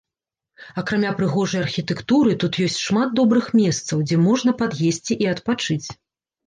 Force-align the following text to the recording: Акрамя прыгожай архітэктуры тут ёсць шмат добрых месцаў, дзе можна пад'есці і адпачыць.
Акрамя 0.81 1.11
прыгожай 1.19 1.61
архітэктуры 1.67 2.31
тут 2.45 2.53
ёсць 2.65 2.81
шмат 2.87 3.09
добрых 3.21 3.45
месцаў, 3.61 3.97
дзе 4.09 4.19
можна 4.27 4.59
пад'есці 4.65 5.21
і 5.27 5.35
адпачыць. 5.37 5.85